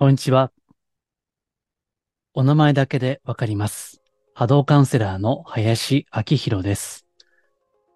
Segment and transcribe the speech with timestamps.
[0.00, 0.52] こんにちは。
[2.32, 4.00] お名前だけでわかります。
[4.32, 7.04] 波動カウンセラーの林明宏です。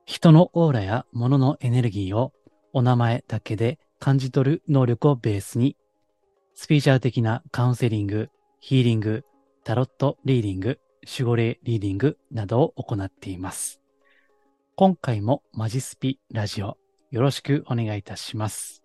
[0.04, 2.32] 人のオーラや物のエネルギーを
[2.72, 5.76] お名前だけで感じ取る能力をベースに、
[6.56, 9.24] スピーチャル的なカウンセリング、ヒーリング、
[9.62, 13.80] タロットリーディング、守護霊リーディングなどを行っています。
[14.74, 16.78] 今回もマジスピラジオ
[17.12, 18.82] よろしくお願いいたします。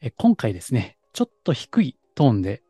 [0.00, 2.62] え今回ですね、ちょっと低いトーンで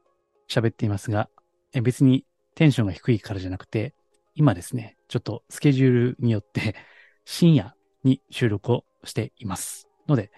[0.48, 1.28] 喋っていますが、
[1.72, 2.24] え別に
[2.54, 3.94] テンションが低いからじゃなくて、
[4.34, 6.74] 今ですね、ちょっとスケジュールによって
[7.24, 7.74] 深夜
[8.04, 9.88] に収録をしています。
[10.08, 10.30] ので、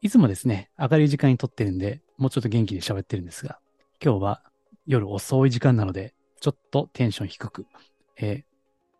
[0.00, 3.60] いつもですね、明るい時間に撮ってるんで、もうちょっと元気で喋ってるんですが、
[4.02, 4.42] 今日は
[4.86, 7.66] 夜遅い時間なので、ちょっとテンション低く、
[8.16, 8.48] えー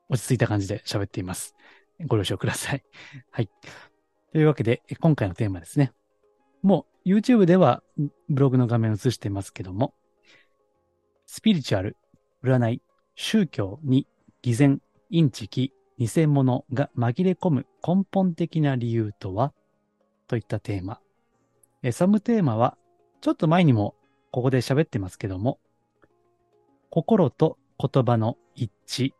[0.08, 1.54] 落ち着いた感じで喋っています。
[2.06, 2.84] ご了承ください。
[3.30, 3.50] はい。
[4.32, 5.92] というわけで、今回のテーマですね。
[6.62, 7.82] もう YouTube では
[8.28, 9.94] ブログの画面を映していますけども、
[11.26, 11.96] スピリチュアル、
[12.42, 12.82] 占い、
[13.14, 14.06] 宗教に
[14.42, 19.52] 偽善、インチキ、偽物が紛れ込む根本的な理由とは？
[20.26, 21.00] といったテーマ。
[21.82, 22.76] えサムテーマは、
[23.20, 23.94] ちょっと前にも
[24.30, 25.58] ここで喋ってますけども、
[26.90, 29.12] 心と言葉の一致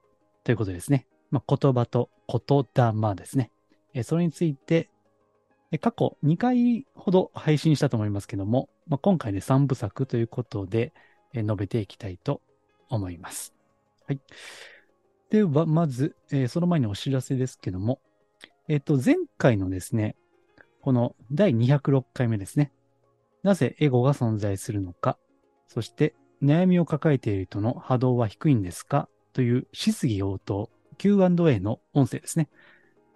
[0.45, 1.07] ということですね。
[1.31, 3.51] まあ、言葉と言霊ですね。
[3.95, 4.91] えそれについて、
[5.77, 10.95] 過去2回ほど配信したと思いますけども、まあ、今回で3部作ということで、
[11.35, 12.41] 述べていきたいと
[12.89, 13.55] 思います。
[14.07, 14.21] はい。
[15.31, 18.01] では、まず、えーその前にお知らせですけども、
[18.67, 20.17] えっ、と、前回のですね、
[20.81, 22.73] この第206回目ですね。
[23.43, 25.19] なぜエゴが存在するのか、
[25.67, 32.49] そして悩みを抱えている人の波動は低いんですかという質疑応答 Q&A の音声ですね。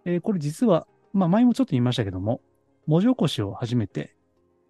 [0.05, 2.41] えーこれ実は、まあ前もちょっと言いましたけども、
[2.87, 4.17] 文字起こしを始めて、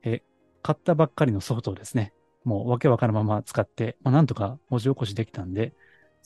[0.03, 0.23] え
[0.63, 2.13] 買ったばっかりのソフトをですね、
[2.45, 5.73] もうわけわからんまま使って、まあなんとか文字起こしできたんで、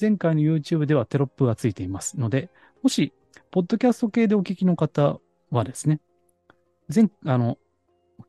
[0.01, 2.51] 前回の YouTube ではテロップがついていますので、
[2.83, 3.13] もし、
[3.51, 5.19] ポッドキャスト系でお聞きの方
[5.51, 6.01] はですね、
[6.95, 7.59] 前、あの、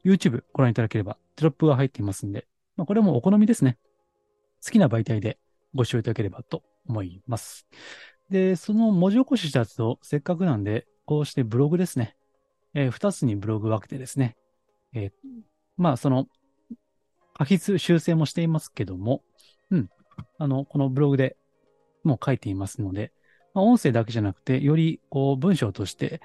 [0.05, 3.77] YouTube ご覧いただければテロップが入っていますんで、まあこれはもうお好みですね。
[4.63, 5.37] 好きな媒体で
[5.73, 7.67] ご視聴いただければと思います。
[8.29, 12.15] で、その文字起こししたやつをせっかくなんで、こうしてブログですね。
[12.75, 14.37] えー二つにブログ分けてですね。
[14.93, 15.11] えー
[15.77, 16.27] まあ、その、
[17.39, 19.21] 書き修正もしていますけども、
[19.69, 19.89] うん。
[20.39, 21.37] あの、このブログで
[22.03, 23.11] もう書いていますので、
[23.53, 26.21] まあ、音声だけじゃなくて、より、こう、文章として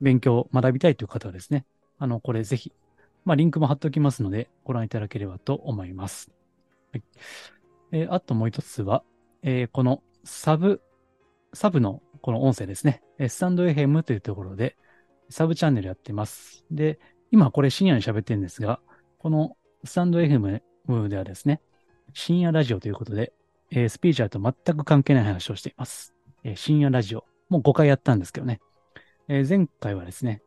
[0.00, 1.66] 勉強、学びたいという方はですね、
[1.98, 2.72] あの、これぜひ、
[3.24, 6.30] まあ、リンクも貼っておきますので、ご覧いただければと思います。
[6.92, 7.02] はい。
[7.92, 9.02] えーあともう一つは、
[9.42, 10.82] えーこのサブ、
[11.54, 13.02] サブのこの音声ですね。
[13.28, 14.76] スタンド FM というところで、
[15.30, 16.64] サブチャンネルやってます。
[16.70, 16.98] で、
[17.30, 18.80] 今これ深夜に喋ってるんですが、
[19.18, 20.60] このスタンド FM
[21.08, 21.60] ではですね、
[22.12, 23.32] 深夜ラジオということで、
[23.70, 26.14] えースピーチャルと全く関係ない話をしています。
[26.44, 27.24] えー深夜ラジオ。
[27.48, 28.60] もう5回やったんですけどね。
[29.28, 30.42] えー前回はですね、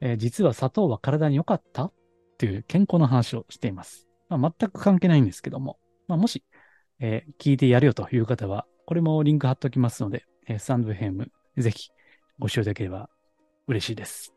[0.00, 1.92] え実は砂糖は体に良かったっ
[2.38, 4.08] ていう健康の話をしています。
[4.28, 5.78] まあ、全く関係ないんですけども、
[6.08, 6.42] まあ、もし、
[6.98, 11.90] え聞いてやるよという方は、これもリンク貼っておきますので、えースタンド FM、ぜひ
[12.38, 13.08] ご視聴いただければ
[13.68, 14.34] 嬉しいです。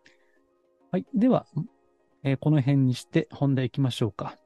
[0.92, 1.06] はい。
[1.14, 1.46] では、
[2.24, 4.38] えーこの辺にして本題行きましょうか。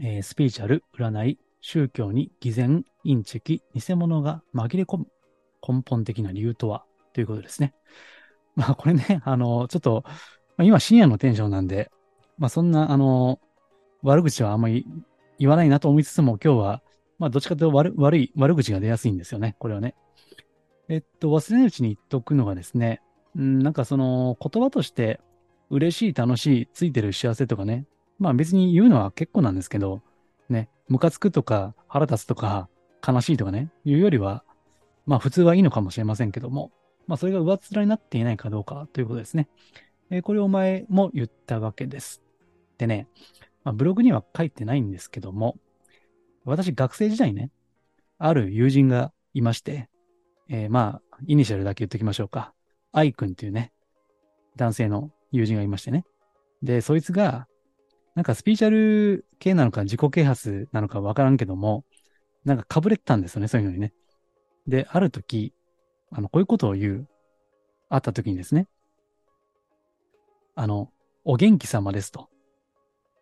[0.00, 5.06] えースピーチャル、占い、宗教に偽善、インチキ、偽物が紛れ込む
[5.66, 6.84] 根本的な理由とは？
[7.12, 7.74] ということですね。
[8.54, 10.12] まあこれね、あの、ちょっと、ま
[10.58, 11.90] あ今深夜のテンションなんで、
[12.38, 13.40] まあそんな、あの、
[14.02, 14.86] 悪口はあんまり
[15.40, 16.82] 言わないなと思いつつも今日は、
[17.18, 19.96] まあどっちかというと悪悪い、悪口が出やすいんですよね、これはね。
[20.88, 23.02] えっと、忘れないうちに言っとくのがですね、
[23.36, 25.20] うん、なんかその言葉として
[25.70, 27.86] 嬉しい、楽しい、ついてる幸せとかね、
[28.18, 30.02] まあ別に言うのは結構なんですけど、
[30.48, 32.68] ね、ムカつくとか腹立つとか
[33.06, 34.44] 悲しいとかね、いうよりは、
[35.06, 36.72] まあ普通はいいのかもしれませんけども、
[37.06, 39.48] まあそれが上っ面になっていないかどうかということですね。
[40.10, 42.22] えーこれを前も言ったわけです。
[42.78, 43.08] でね、
[43.62, 45.58] まあ、ブログには書いてないんですけども、
[46.46, 47.50] 私学生時代ね、
[48.16, 49.90] ある友人がいまして、
[50.48, 52.52] えーまあ、イニシャルだけ言っておきましょうか。
[52.92, 53.72] 愛くんっていうね、
[54.56, 56.04] 男性の友人がいましてね。
[56.62, 57.46] で、そいつが、
[58.14, 61.84] なんかスピーチャル系なのか自己啓発なのかわからんけども、
[62.44, 63.92] なんか被れてたんですよね、そういうのにね。
[64.66, 65.52] で、ある時、
[66.10, 67.08] あの、こういうことを言う、
[67.90, 68.68] あった時にですね、
[70.54, 70.90] あの、
[71.24, 72.28] お元気様ですと。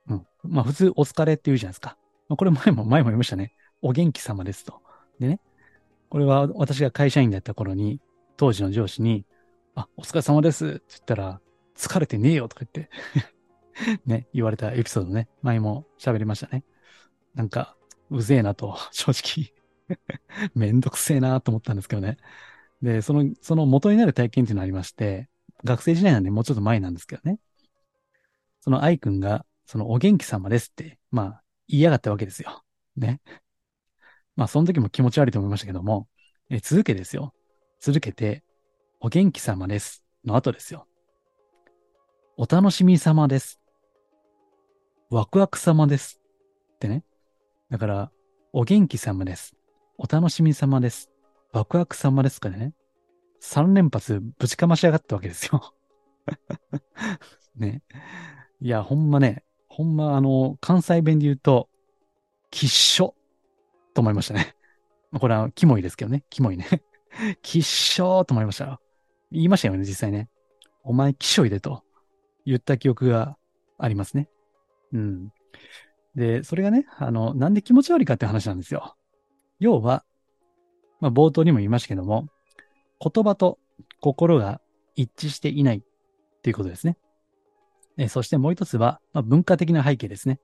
[0.08, 0.26] うん。
[0.42, 1.98] まあ普通お疲れって言うじゃないですか。
[2.28, 3.52] ま、これ前も、前も言いましたね。
[3.82, 4.80] お元気様ですと。
[5.20, 5.40] でね、
[6.08, 8.00] これは私が会社員だった頃に、
[8.36, 9.24] 当時の上司に、
[9.74, 11.40] あ、お疲れ様ですって言ったら、
[11.76, 12.90] 疲れてねえよとか言って、
[14.06, 16.64] ね、言われたエピソードね、前も喋りましたね。
[17.34, 17.76] なんか、
[18.10, 19.52] うぜえなと、正直
[20.54, 22.16] めんどくせえなと思ったんですけどね。
[22.82, 25.28] で、その、その元になる体験っていうのがありまして、
[25.64, 27.38] 学生時代なんでもうちょっと前なんですけどね。
[28.60, 32.62] その愛くんが、そのお元気様ですって、まあ、言いやがったわけですよ。
[32.96, 33.20] ね。
[34.36, 36.06] まあ、その時も気持ち悪いと思いましたけども、
[36.50, 37.34] え続けですよ。
[37.80, 38.44] 続けて、
[39.00, 40.02] お元気様です。
[40.24, 40.86] の後ですよ。
[42.36, 43.60] お楽しみ様です。
[45.10, 46.20] ワクワク様です。
[46.74, 47.02] ってね。
[47.70, 48.12] だから、
[48.52, 49.56] お元気様です。
[49.98, 51.10] お楽しみ様です。
[51.52, 52.74] ワクワク様ですかね。
[53.40, 55.74] 3連発ぶちかましやがったわけですよ
[57.56, 57.82] ね。
[58.60, 61.68] いや、ほんまね、ほんまあの、関西弁で言うと、
[62.50, 63.15] きっしょ
[63.96, 64.54] と思いましたね。
[65.18, 66.22] これは、キモいですけどね。
[66.28, 66.66] キモいね。
[67.42, 68.78] きっしょーと思いました。
[69.32, 70.28] 言いましたよね、実際ね。
[70.84, 71.82] お前、きしょいでと
[72.44, 73.38] 言った記憶が
[73.78, 74.28] ありますね。
[74.92, 75.32] うん。
[76.14, 78.96] で、それがね、あの、なんで気持ち悪いかって話なんですよ。
[79.60, 80.04] 要は、
[81.00, 82.28] まあ、冒頭にも言いましたけども、
[83.00, 83.58] 言葉と
[84.00, 84.60] 心が
[84.94, 85.82] 一致していないっ
[86.42, 86.98] ていうことですね。
[87.96, 90.38] えそしてもう一つは、まあ、文化的な背景ですね。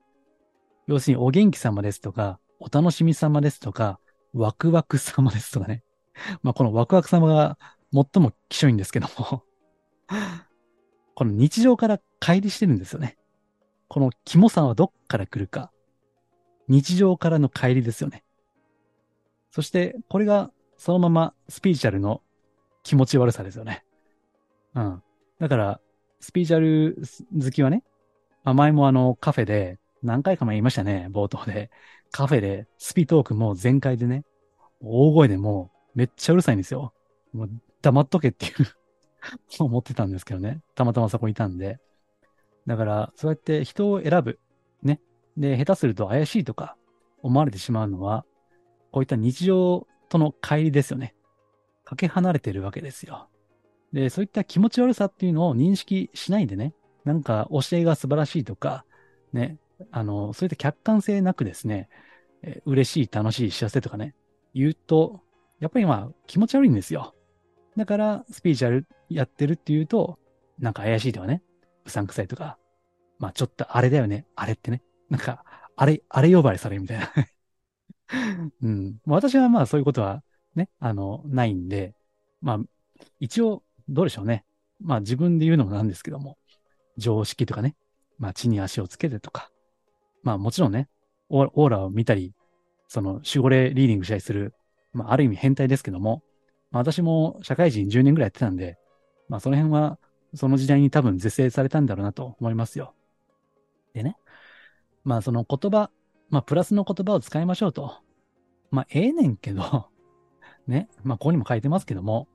[0.86, 3.98] 要するに、お元気様ですとか、お楽しみ様ですとか、
[4.32, 5.82] ワクワク様ですとかね。
[6.42, 7.58] まあ、このワクワク様が
[7.92, 9.42] 最も希少いんですけども
[11.14, 13.18] この日常から乖離してるんですよね。
[13.88, 15.72] このキモさはどっから来るか。
[16.68, 18.24] 日常からの乖離ですよね。
[19.50, 22.22] そして、これがそのままスピーチャルの
[22.84, 23.84] 気持ち悪さですよね。
[24.74, 25.02] うん。
[25.40, 25.80] だから、
[26.20, 27.02] スピーチャル
[27.42, 27.82] 好きはね、
[28.44, 31.70] まあ、前もあのカフェで、何回か前言いましたね、冒頭で。
[32.12, 34.24] カフェでスピートークも全開でね、
[34.80, 36.92] 大声でもうめっちゃうるさいんですよ。
[37.32, 37.50] もう
[37.80, 38.52] 黙っとけっていう
[39.58, 40.60] 思ってたんですけどね。
[40.74, 41.80] たまたまそこいたんで。
[42.66, 44.38] だから、そうやって人を選ぶ。
[44.82, 45.00] ね。
[45.36, 46.76] で、下手すると怪しいとか
[47.22, 48.24] 思われてしまうのは、
[48.92, 51.14] こういった日常との乖離ですよね。
[51.84, 53.28] かけ離れてるわけですよ。
[53.92, 56.74] で、そういった気持ち悪さっていうのを認識しないでね、
[57.04, 58.84] なんか教えが素晴らしいとか、
[59.32, 59.58] ね、
[59.90, 61.88] あの、そういった客観性なくですね、
[62.42, 64.14] え嬉しい、楽しい、幸せとかね、
[64.54, 65.20] 言うと、
[65.60, 67.14] やっぱりまあ気持ち悪いんですよ。
[67.76, 70.18] だから、スピーチャルやってるっていうと、
[70.58, 71.42] なんか怪しいとかね、
[71.84, 72.58] うさんくさいとか、
[73.18, 75.44] まあちょっとあれだよね、あれってね、なんか、
[75.76, 77.10] あれ、あれ呼ばれされるみたいな
[78.62, 78.98] うん。
[79.06, 80.22] 私はまあそういうことは
[80.54, 81.94] ね、あの、ないんで、
[82.40, 82.60] まあ、
[83.20, 84.44] 一応、どうでしょうね。
[84.80, 86.38] まあ自分で言うのもなんですけども、
[86.96, 87.76] 常識とかね、
[88.18, 89.51] まあ地に足をつけてとか、
[90.22, 90.88] まあもちろんね、
[91.28, 92.34] オーラを見たり、
[92.88, 94.54] その守護霊リーディングしたりする、
[94.92, 96.22] まあある意味変態ですけども、
[96.70, 98.78] まあ、私も社会人10年ぐらいやってたんで、
[99.28, 99.98] まあその辺は
[100.34, 102.94] その時代に多分是正されたんだろうなと思いますよ。
[103.94, 104.16] でね、
[105.04, 105.90] まあその言葉、
[106.30, 107.98] まあプラスの言葉を使いましょうと。
[108.70, 109.88] まあええねんけど、
[110.66, 112.28] ね、まあここにも書いてますけども、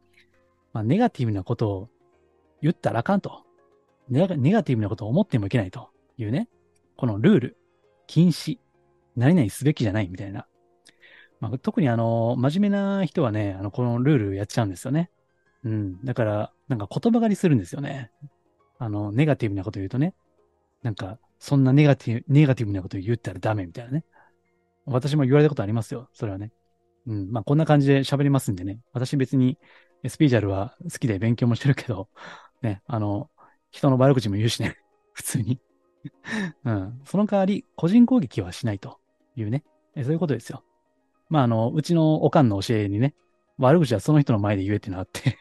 [0.74, 1.90] まあネガティブなことを
[2.62, 3.44] 言ったらあかんと。
[4.10, 6.50] ネガティブなことを思ってもいけないというね、
[6.95, 7.57] このルール、
[8.07, 8.59] 禁止、
[9.15, 10.48] 何々すべきじゃないみたいな。
[11.39, 15.12] まあ、特にあの、真面目な人はね、あの、このルールやっちゃうんですよね。
[15.63, 16.04] うん。
[16.04, 18.12] だから、なんか言葉狩りするんですよね。
[18.80, 20.13] あの、ネガティブなこと言うとね、
[20.83, 24.04] なんか、そんなネガティブ、ネガティブなこと言ったらダメみたいなね。
[24.86, 26.09] 私も言われたことありますよ。
[26.14, 26.52] それはね。
[27.06, 27.31] うん。
[27.31, 28.80] まあ、こんな感じで喋りますんでね。
[28.94, 29.57] 私別に、
[30.07, 32.07] スピーチャルは好きで勉強もしてるけど、
[32.61, 33.30] ね、あの、
[33.71, 34.78] 人の悪口も言うしね。
[35.14, 35.59] 普通に。
[36.66, 37.02] うん。
[37.06, 38.99] その代わり、個人攻撃はしないと
[39.35, 39.64] いうね。
[39.95, 40.64] えそういうことですよ。
[41.30, 43.14] まあ、あの、うちのおかんの教えにね、
[43.57, 45.40] 悪口はその人の前で言えってのあって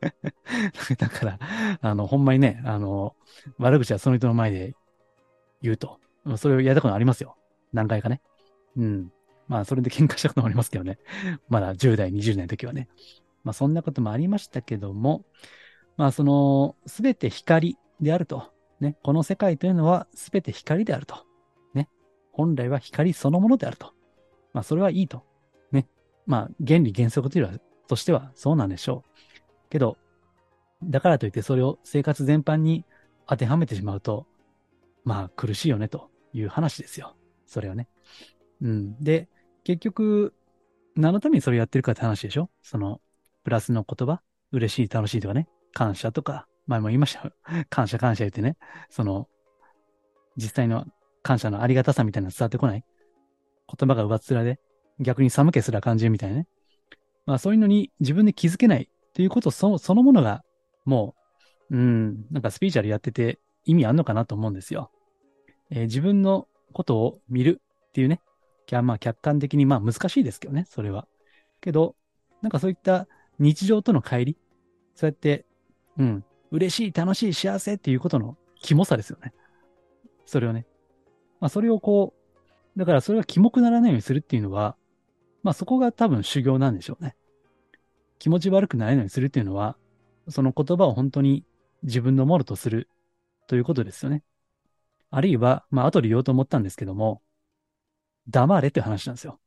[0.98, 1.38] だから、
[1.80, 3.14] あの、ほんまにね、あの、
[3.58, 4.74] 悪口はその人の前で
[5.62, 5.98] 言うと。
[6.36, 7.36] それをやったことありますよ。
[7.72, 8.20] 何回かね。
[8.76, 9.12] うん。
[9.48, 10.98] まあ、それで喧嘩したこともありますけどね。
[11.48, 12.88] まだ10代、20代の時はね。
[13.44, 15.24] まあ、そんなこともありましたけども、
[15.96, 18.52] まあ、その、すべて光であると。
[18.80, 18.96] ね。
[19.02, 21.24] この世界というのはすべて光であると。
[21.74, 21.88] ね。
[22.32, 23.92] 本来は光そのものであると。
[24.52, 25.24] まあ、それはいいと。
[25.72, 25.88] ね。
[26.26, 29.10] まあ、原理原則というとしてはそうなんでしょう。
[29.70, 29.96] けど、
[30.82, 32.84] だからといってそれを生活全般に
[33.26, 34.26] 当てはめてしまうと、
[35.04, 37.16] まあ、苦しいよねという話ですよ。
[37.46, 37.88] それはね。
[38.60, 39.02] うん。
[39.02, 39.28] で、
[39.64, 40.34] 結局、
[40.94, 42.50] 何のためにそれやってるかって話でしょ？
[42.62, 43.00] その、
[43.44, 44.22] プラスの言葉？
[44.52, 45.48] 嬉しい、楽しいとかね？
[45.72, 47.32] 感謝とか、前も言いました。
[47.70, 48.56] 感謝感謝言ってね。
[48.90, 49.28] その、
[50.36, 50.86] 実際の
[51.22, 52.84] 感謝のありがたさみたいなの伝わってこない？
[53.68, 54.60] 言葉が上っ面で、
[55.00, 56.48] 逆に寒気すら感じるみたいなね。
[57.24, 60.42] まあそういうのに自分で気づけないっていうことそそのものが、
[60.84, 61.14] も
[61.70, 64.90] う、うん、なんかスピーチャルやってて意味あんのかなと思うんですよ。
[65.70, 68.20] えー、自分のことを見るっていうね、
[68.82, 71.08] まあ客観的にまあ難しいですけどね、それは。
[71.60, 71.96] けど、
[72.42, 73.08] なんかそういった
[73.38, 74.36] 日常との乖離、
[74.94, 75.44] そうやって、
[75.98, 79.32] うん、嬉しい、楽しい、幸せっていうことのキモさですよね。
[80.24, 80.66] それをね。
[81.40, 82.14] まあそれをこ
[82.74, 84.76] う、だからそれがキモくならないようにするっていうのは、
[85.42, 87.16] まあそこが多分修行なんでしょうね。
[88.18, 89.76] 気持ち悪くならないようにするっていうのは、
[90.28, 91.44] その言葉を本当に
[91.82, 92.88] 自分のものとする
[93.46, 94.22] ということですよね。
[95.10, 97.22] あるいは、まあ後で言おうと思ったんですけども、
[98.28, 99.38] 黙れという話なんですよ。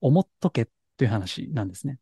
[0.00, 1.98] 思っとけという話なんですね。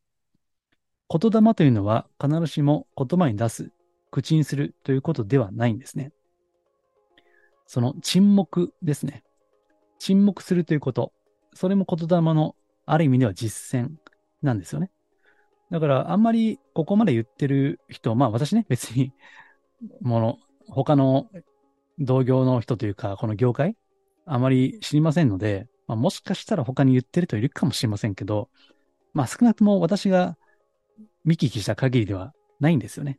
[1.10, 3.72] 言霊というのは必ずしも言葉に出す、
[4.10, 6.12] 口にするということではないんですね。
[7.66, 9.22] その沈黙ですね。
[9.98, 11.12] 沈黙するということ。
[11.54, 12.54] それも言霊の
[12.86, 13.90] ある意味では実践
[14.42, 14.90] なんですよね。
[15.70, 19.12] だからあんまりここまで言ってる人、まあ私ね、別に、
[20.00, 20.38] もの、
[20.68, 21.28] 他の
[21.98, 23.76] 同業の人というか、この業界、
[24.24, 28.48] あまり知りませんので、まあ、もしかしたら他に言ってる人いるかもしれませんけど、
[29.12, 30.36] まあ少なくとも私が
[31.24, 33.18] 見聞きした限りではないんですよね。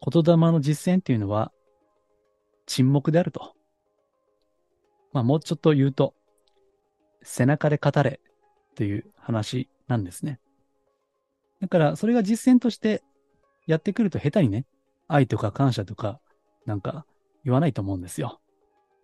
[0.00, 1.52] 言霊の実践っていうのは
[2.66, 3.54] 沈黙であると。
[5.12, 6.14] まあもうちょっと言うと、
[7.22, 8.20] 背中で語れ
[8.74, 10.38] という話なんですね。
[11.60, 13.02] だからそれが実践として
[13.66, 14.66] やってくると下手にね、
[15.08, 16.20] 愛とか感謝とか
[16.66, 17.06] なんか
[17.44, 18.40] 言わないと思うんですよ。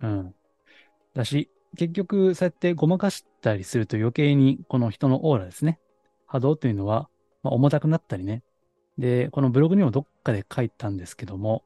[0.01, 0.35] うん。
[1.15, 5.81] だし、結局、そうやってごまかしたりすると余計にこの人のオーラですね。
[6.27, 7.09] 波動というのは、
[7.43, 8.43] まあ、重たくなったりね。
[8.99, 11.65] で、このブログにもどっかで書いたんですけども、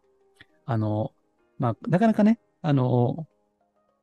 [0.64, 1.12] あの、
[1.58, 3.26] まあ、なかなかね、あの、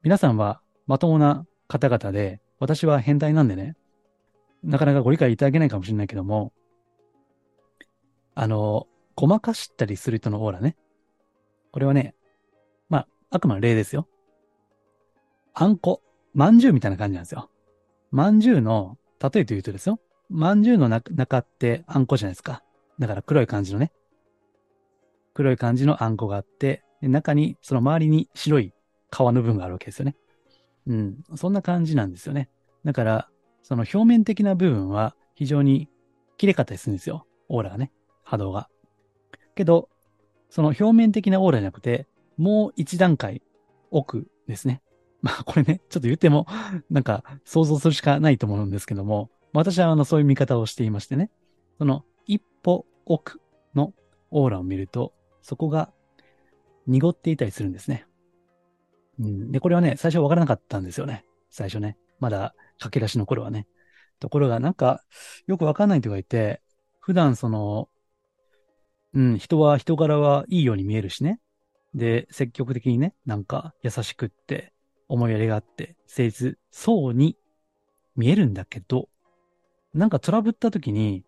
[0.03, 3.75] 皆さんはまともな方々で、私は変態なんでね、
[4.63, 6.53] なかなかご理解いただけないかもしれないけども、
[8.35, 10.75] あの、ごまかしたりする人のオーラね。
[11.71, 12.15] これはね、
[12.89, 14.07] まあ、あくまで例ですよ。
[15.53, 16.01] あんこ、
[16.33, 17.49] まんじゅうみたいな感じなんですよ。
[18.11, 19.99] まんじゅうの、例えと言うとですよ。
[20.29, 22.61] まんじゅうの中ってあんこじゃないですか。
[22.99, 23.91] だから黒い感じのね。
[25.33, 28.73] 黒い感じのあんこがあって、で中に、その周りに白い
[29.11, 30.15] 皮の部分があるわけですよね。
[30.87, 31.23] うん。
[31.35, 32.49] そんな感じなんですよね。
[32.83, 33.29] だから、
[33.63, 35.89] その表面的な部分は非常に
[36.37, 37.25] 綺麗かったりするんですよ。
[37.49, 37.91] オーラがね。
[38.23, 38.69] 波動が。
[39.55, 39.89] けど、
[40.49, 43.41] その表面的なオーラじゃなくて、もう一段階
[43.91, 44.81] 奥ですね。
[45.21, 46.45] まあこれね、ちょっと言っても、
[46.89, 51.31] なんか想像するしかないと思うんですけども、私はあのそういう見方をしていましてね、
[51.77, 53.41] その一歩奥
[53.73, 53.93] の
[54.31, 55.91] オーラを見ると、そこが
[56.87, 58.05] 濁っていたりするんですね。
[59.19, 61.25] うん、で、これはね、最初わからなかったんですよね。
[61.49, 61.97] 最初ね。
[62.19, 63.67] まだ駆け出しの頃はね。
[64.19, 65.03] ところがなんか、
[65.47, 66.61] よくわかんない人がいて、
[66.99, 67.89] 普段その、
[69.13, 71.39] うん、人は人柄はいいように見えるしね。
[71.93, 74.73] で、積極的にね、なんか優しくって、
[75.07, 77.37] 思いやりがあって誠実そうに
[78.15, 79.09] 見えるんだけど、
[79.93, 81.23] なんかトラブった時に、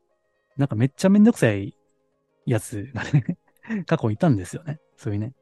[0.57, 1.75] なんかめっちゃめんどくさい
[2.45, 3.37] やつがね
[3.85, 4.79] 過去いたんですよね。
[4.97, 5.33] そういうね。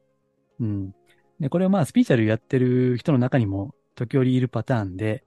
[0.60, 0.94] うん。
[1.40, 5.24] で、これはまあスピーチャルやってる人の中にも時折いるパターンで、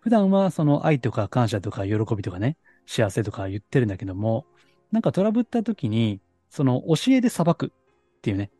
[0.00, 4.46] 普段はその愛とか感謝とか喜びとかね、幸せとか言ってるんだけども、
[4.90, 6.20] なんかトラブった時に、
[6.50, 8.50] その教えで裁くっていうね、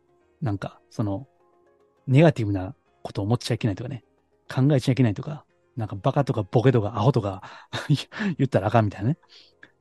[0.41, 1.27] なんかその
[2.07, 4.03] ネガティブなことを思っちゃいけないとかね、
[4.53, 7.41] 考えちゃいけないとか、なんかバカとかボケとかアホとか
[8.37, 9.17] 言ったらあかんみたいなね。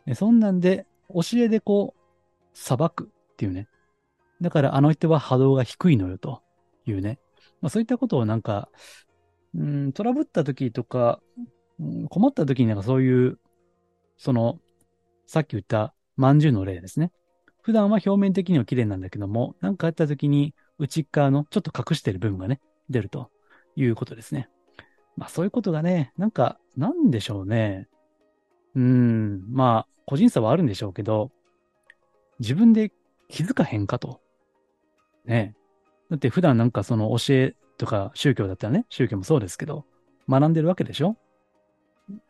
[0.06, 2.00] でそんなんで、教えでこう、
[2.54, 3.68] 裁くっていうね。
[4.40, 6.42] だからあの人は波動が低いのよと
[6.86, 7.18] いうね。
[7.60, 8.68] まあ、そういったことをなんか、
[9.54, 11.20] うん、トラブった時とか、
[11.78, 13.38] うん、困った時になんかそういう、
[14.16, 14.58] その、
[15.26, 17.12] さっき言ったまんじゅうの例ですね。
[17.62, 23.30] 普段は表面的には綺麗なんだけども、なんかあった時に内側のちょっと隠してる部分がね、出ると
[23.76, 24.48] いうことですね。
[25.16, 27.88] まあそういうことがね、なんか、なんでしょうね。
[28.74, 31.30] うん、まあ、個人差はあるんでしょうけど、
[32.38, 32.92] 自分で
[33.28, 34.20] 気づかへんかと。
[35.24, 35.54] ね。
[36.10, 39.84] だって普段なんかその教えとか宗教だったらね、宗教もそうですけど、
[40.28, 41.16] 学んでるわけでしょ？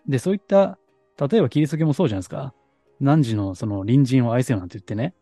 [0.07, 0.79] で、そういった、
[1.19, 2.55] 例えばキリスト教もそうじゃないですか。
[3.01, 5.15] 何時のその隣人を愛せよなんて言ってね、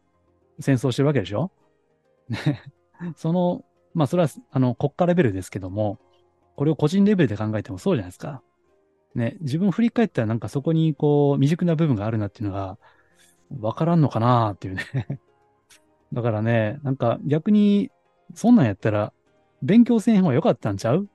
[0.58, 1.50] 戦争してるわけでしょ？
[2.28, 2.62] ね。
[3.16, 3.64] その
[3.94, 5.98] まあそれは、あの、国家レベルですけども、
[6.54, 8.42] これを個人レベルで考えてもそうじゃないですか。
[9.14, 12.78] ね、自分を振り返ったらなんかそこにこう未熟な部分があるなっていうのが
[13.58, 14.84] わからんのかなっていうね
[16.12, 17.90] だからね、なんか逆に
[18.34, 19.12] そんなんやったら
[19.62, 21.06] 勉強せん方が良かったんちゃうっ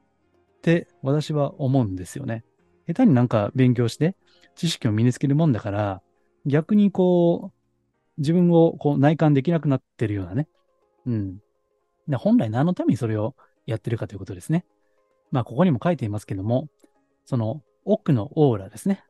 [0.62, 2.44] て私は思うんですよね。
[2.88, 4.16] 下手になんか勉強して
[4.56, 6.02] 知識を身につけるもんだから
[6.46, 7.56] 逆にこう
[8.18, 10.48] 自分をこう内観できなくなってるようなね。
[11.06, 11.40] うん。
[12.08, 13.36] で本来何のためにそれを
[13.66, 14.66] やってるかということですね。
[15.32, 16.70] まあ、ここにも書いていますけども、
[17.26, 19.04] その奥のオーラですね。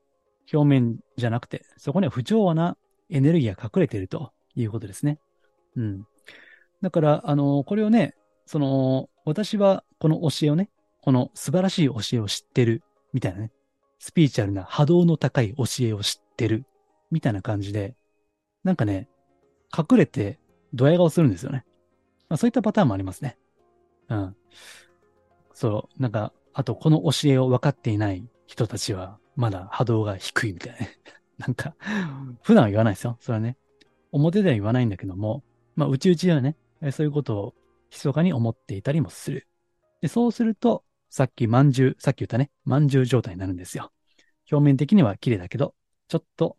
[0.53, 2.77] 表面じゃなくて、そこには不調和な
[3.09, 5.19] エネルギーが隠れているということですね。
[5.75, 6.07] うん。
[6.81, 8.15] だから、あの、これをね、
[8.45, 10.69] その、私はこの教えをね、
[11.01, 13.51] この素晴らしい教えを知ってる、みたいなね、
[13.99, 16.65] スピーチャルな波動の高い教えを知ってる、
[17.11, 17.95] みたいな感じで、
[18.63, 19.07] なんかね、
[19.75, 20.39] 隠れて
[20.73, 21.65] ドヤ顔するんですよね。
[22.29, 23.37] まあ、そういったパターンもありますね。
[24.09, 24.35] うん。
[25.53, 30.87] そう、なんか、あとこの教えを分かっていない人たちは、まだ波動が低いみたいな。
[31.47, 31.75] なんか、
[32.41, 33.17] 普段は言わないですよ。
[33.19, 33.57] それはね。
[34.11, 35.43] 表では言わないんだけども、
[35.75, 36.55] まあ、うちうちではね、
[36.91, 37.55] そういうことを
[37.91, 39.47] 密かに思っていたりもする。
[40.01, 43.91] で、そうすると、さっきまんじゅう、さっき言ったね、まんじゅう状態になるんですよ。
[44.51, 45.73] 表面的には綺麗だけど、
[46.07, 46.57] ちょっと、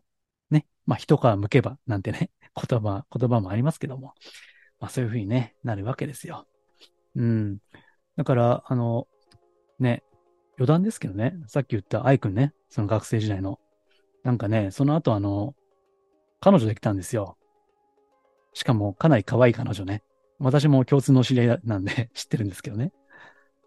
[0.49, 4.13] ね、まあ、一皮向けば、なんてね、 言葉、言葉もありますけども、
[4.79, 6.47] まあ、そういうふうにね、なるわけですよ。
[7.15, 7.59] うん。
[8.15, 9.07] だから、あの、
[9.79, 10.03] ね、
[10.57, 13.59] 余談ですけどね、さっき言った愛くんね、その学生時代の。
[14.23, 15.55] なんかね、その後あの、
[16.39, 17.37] 彼女できたんですよ。
[18.53, 20.03] しかも、かなり可愛い彼女ね。
[20.39, 22.91] 私も共通の知り合いなんで 知ってるんですけどね。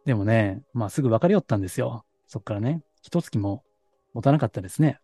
[0.05, 2.05] でもね、まあすぐ別れよったんですよ。
[2.27, 3.65] そっからね、一月も
[4.13, 5.01] 持たなかったですね。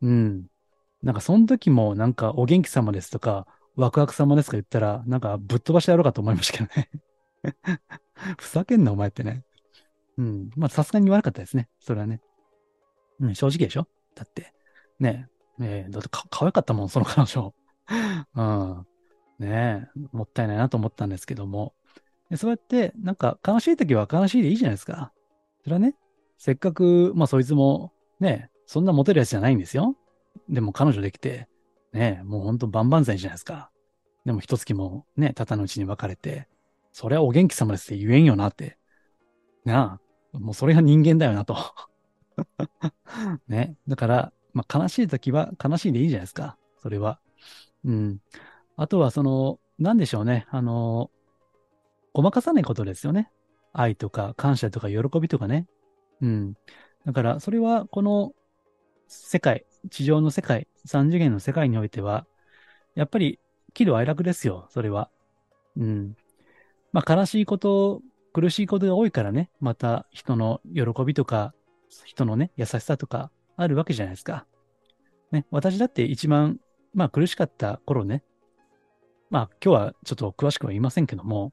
[0.00, 0.46] うん。
[1.02, 6.90] なんかその時もなんかお元気様ですとか、ワクワク様ですか言ったら、なんかぶっ飛ばしてやろうかと思いましたけどね。
[8.38, 9.44] ふざけんなお前ってね。
[10.18, 10.50] うん。
[10.56, 11.68] まあさすがに言わなかったですね。
[11.80, 12.20] それはね。
[13.20, 13.86] うん、正直でしょ？
[14.14, 14.52] だって。
[14.98, 15.28] ね
[15.58, 17.54] え、ねえだってか可愛かったもん、その彼女。
[18.34, 18.86] うん。
[19.38, 21.74] ねえ、もったいないなと思ったんですけども。
[22.30, 25.12] でそうやって、なんか悲しい時は悲しいでいいじゃないですか。
[25.64, 25.96] それはね、
[26.38, 29.96] せっかく、まあそいつも、ねえ、そんなモテるやつじゃないんですよ。
[30.48, 31.48] でも彼女できて、
[31.92, 33.70] ねえ、もうほんと万々歳じゃないですか。
[34.24, 36.48] でも一月もね、たたのうちに別れて、
[36.92, 38.78] それはお元気様ですって言えんよなって。
[39.64, 40.00] な
[40.34, 41.56] あ、もうそれが人間だよなと。
[43.48, 43.76] ね。
[43.88, 46.58] だから、まあ悲しい時は悲しいでいいじゃないですか。
[46.82, 47.20] それは。
[47.84, 48.18] うん。
[48.76, 50.46] あとはその、なんでしょうね。
[50.50, 51.10] あの、
[52.12, 53.30] ごまかさないことですよね。
[53.72, 55.66] 愛とか感謝とか喜びとかね。
[56.20, 56.54] うん。
[57.06, 58.34] だから、それはこの
[59.08, 62.26] 世界、地上の世界、三次元の世界においては、
[62.94, 63.40] やっぱり
[63.74, 65.10] 喜怒哀楽ですよ、それは。
[65.76, 66.14] うん。
[66.92, 71.54] まあ、悲しいこと、苦しいことが多いからね、また人の喜びとか、
[72.04, 74.46] 人のね、優しさとかあるわけじゃないですか。
[75.30, 76.58] ね、私だって一番、
[76.94, 78.22] まあ苦しかった頃ね、
[79.30, 81.52] まあ今日はちょっと詳しくは言いませんけども、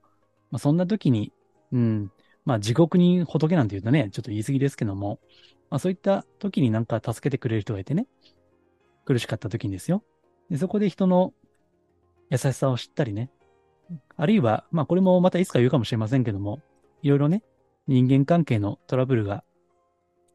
[0.52, 1.34] まあそんな時に、
[1.72, 2.12] うん、
[2.46, 5.20] まあ地獄に仏なんて言うとね、ちょっと言い過ぎですけども、
[5.70, 8.08] まあそういった時になんか助けてくれる人がいてね、
[9.06, 10.04] 苦しかった時にですよ。
[10.50, 11.34] でそこで人の
[12.30, 13.30] 優しさを知ったりね、
[14.18, 16.60] あるいは、まあこれもまたいつか言うかもしれませんけども、
[17.02, 17.44] いろいろね、
[17.88, 19.44] 人間関係のトラブルが、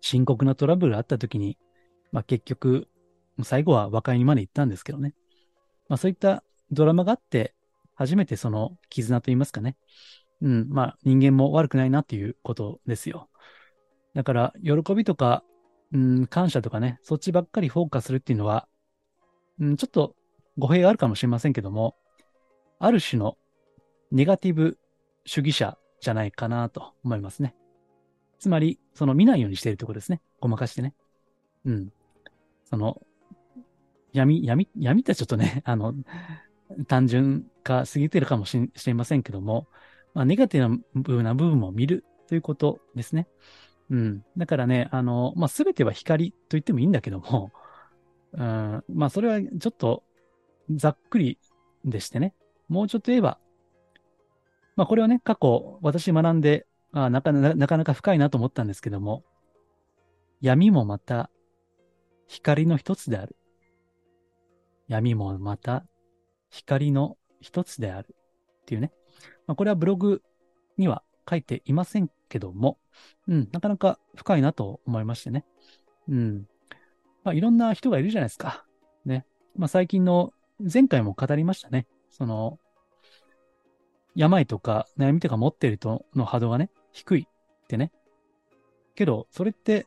[0.00, 1.59] 深刻なトラブルがあった時に、
[2.12, 2.88] まあ結局、
[3.42, 5.14] 最後は和解にまで行ったんですけどね。
[5.88, 7.55] まあそういったドラマがあって、
[7.94, 9.77] 初めてその絆と言いますかね。
[10.40, 13.29] うん、まあ人間も悪くないなっていうことですよ。
[14.14, 15.42] だから、喜びとか、
[15.92, 18.68] うん、感謝とかね、そっちばっかりフォーカスするっていうのは、
[19.61, 20.16] うん、ちょっと
[20.59, 21.96] 語弊があるかもしれませんけども、
[22.79, 23.37] ある種の
[24.11, 24.79] ネガティブ
[25.24, 27.57] 主義者じゃないかなと思いますね。
[28.38, 30.21] つまり、その見ないようにしているところですね。
[30.38, 30.95] ごまかしてね。
[31.64, 31.93] うん。
[32.64, 33.01] その、
[34.12, 35.95] 闇、闇、闇ってちょっとね、 あの、
[36.87, 39.67] 単純化過ぎてるかもしれませんけども、
[40.12, 43.27] まあ、ネガティブな部分も見るということですね。
[43.90, 44.25] うん。
[44.37, 47.51] だからね、あの、まあ、すべては光と言ってもいいんだけども、
[48.33, 50.05] うん、まあ、それはちょっと
[50.71, 51.38] ざっくり
[51.85, 52.35] でしてね。
[52.69, 53.38] もうちょっと言えば、
[54.76, 59.24] まあ、これはね、過去私学んで、あなかなかなか深いなと思ったんですけども、
[60.40, 61.30] 闇もまた
[62.28, 63.37] 光の一つである。
[64.88, 65.87] 闇もまた
[66.50, 68.14] 光の一つである
[68.62, 68.92] っていうね。
[69.46, 70.22] まあ、これはブログ
[70.76, 72.78] には書いていませんけども、
[73.28, 75.44] うん、なかなか深いなと思いましてね。
[76.08, 76.46] うん。
[77.22, 78.66] まあ、いろんな人がいるじゃないですか。
[79.04, 79.26] ね。
[79.56, 80.32] まあ、最近の、
[80.72, 81.87] 前回も語りましたね。
[82.10, 82.58] その、
[84.14, 87.90] 病とか悩みとか持ってる人の波動がね、低いってね。
[88.94, 89.87] けど、それって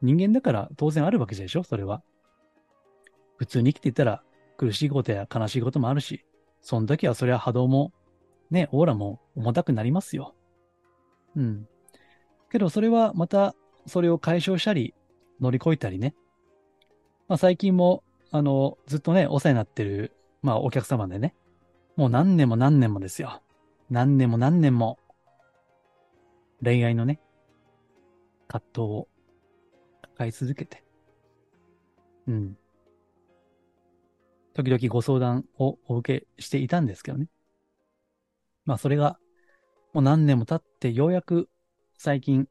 [0.00, 1.62] 人間だから当然あるわけでしょ？
[1.62, 2.02] それは。
[3.36, 4.22] 普通に生きていたら
[4.56, 6.24] 苦しいことや悲しいこともあるし、
[6.60, 7.92] その時はそれは波動も、
[8.50, 10.34] ね、オーラも重たくなりますよ。
[11.36, 11.68] うん。
[12.50, 13.54] けどそれはまた、
[13.86, 14.94] それを解消したり、
[15.40, 16.14] 乗り越えたりね。
[17.26, 20.12] まあ最近も、あの、ずっとね、お世話になってる、
[20.42, 21.34] まあお客様でね、
[21.96, 23.42] もう何年も何年もですよ。
[23.90, 24.98] 何年も何年も、
[26.62, 27.20] 恋愛のね、
[28.48, 29.08] 葛藤を
[30.02, 30.82] 抱え続けて、
[32.26, 32.56] うん。
[34.54, 37.28] 時々ご相談をお受けしていたんですけどね。
[38.64, 39.18] まあそれが、
[39.92, 41.48] もう何年も経ってようやく
[41.98, 42.48] 最近、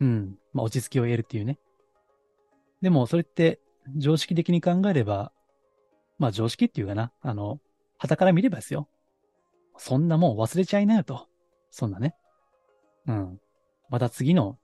[0.00, 1.58] うん、まあ落ち着きを得るっていうね。
[2.82, 3.60] でもそれって
[3.96, 5.32] 常識的に考えれば、
[6.18, 7.60] まあ常識っていうかな、あの、
[7.98, 8.88] 旗から見ればですよ。
[9.76, 11.26] そんなもん忘れちゃいなよと。
[11.70, 12.14] そんなね。
[13.06, 13.40] うん。
[13.88, 14.58] また次の、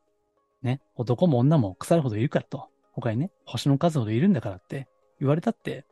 [0.63, 2.69] ね、男も女も腐るほどいるからと。
[2.93, 4.89] 他にね、星の数ほどいるんだからって
[5.21, 5.87] 言われたって、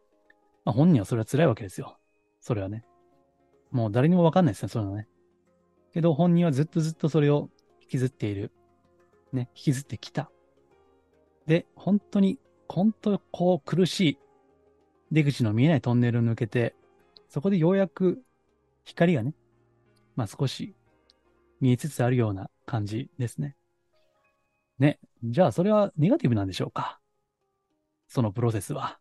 [0.64, 1.98] まあ本人はそれは辛いわけですよ。
[2.40, 2.84] それはね。
[3.70, 5.08] もう誰にもわかんないですね、そういうのね。
[5.92, 7.48] けど本人はずっとずっとそれを
[7.82, 8.52] 引きずっている。
[9.32, 10.30] ね、引きずってきた。
[11.46, 14.18] で、本当に、本当こう苦しい
[15.10, 16.74] 出口の見えないトンネルを抜けて、
[17.28, 18.22] そこでようやく
[18.84, 19.34] 光がね、
[20.16, 20.74] まあ少し
[21.60, 23.56] 見えつつあるような感じですね。
[24.78, 24.98] ね。
[25.24, 27.00] じゃあそれはネガティブなんでしょうか？
[28.06, 28.98] そのプロセスは。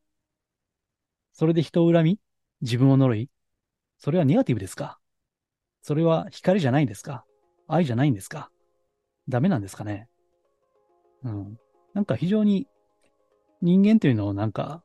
[1.34, 2.20] それで人を恨み
[2.62, 3.30] 自分を呪い
[4.00, 5.00] それはネガティブですか？
[5.82, 7.24] それは光じゃないんですか？
[7.68, 8.50] 愛じゃないんですか？
[9.30, 10.10] ダメなんですかね？
[11.24, 11.60] うん。
[11.94, 12.68] なんか非常に
[13.62, 14.84] 人間というのをなんか、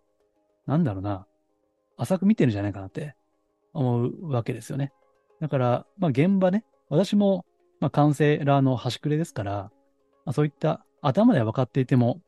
[0.67, 1.27] なんだろうな、
[1.97, 3.17] 浅く見てるんじゃないかなって
[3.73, 4.93] 思うわけですよね。
[5.41, 7.45] だから、まあ現場ね、私も、
[7.81, 9.71] まあカウンセラーの端くれですから、
[10.25, 12.21] まあ、そういった頭では分かっていても、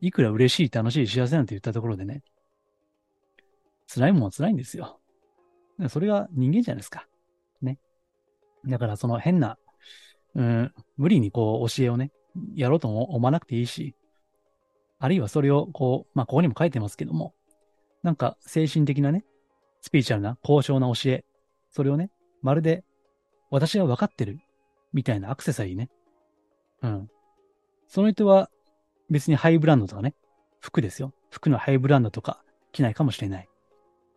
[0.00, 2.22] いくら嬉しい、楽しい、幸せなんて言ったところでね、
[3.92, 5.00] 辛いもんは辛いんですよ。
[5.88, 7.06] それが人間じゃないですか。
[7.60, 7.78] ね。
[8.66, 9.58] だからその変な、
[10.34, 12.10] うん、無理にこう教えをね、
[12.54, 13.94] やろうとも思わなくていいし、
[14.98, 17.34] あるいはそれをこう、まあここにも書いてますけども、
[18.02, 19.24] なんか精神的なね、
[19.86, 21.24] スピーチュアルな高尚な教え、
[21.70, 22.10] それをね、
[22.42, 22.82] まるで
[23.50, 24.40] 私が分かってる
[24.92, 25.90] みたいなアクセサリーね。
[26.82, 27.08] うん。
[27.86, 28.50] その人は
[29.10, 30.16] 別にハイブランドとかね、
[30.58, 31.12] 服ですよ。
[31.30, 33.48] 服のハイブランドとか着ないかもしれない。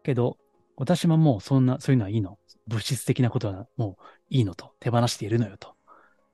[0.01, 0.37] けど、
[0.75, 2.39] 私はもうそんな、そういうのはいいの。
[2.65, 4.73] 物質的なことはもういいのと。
[4.79, 5.75] 手放しているのよと。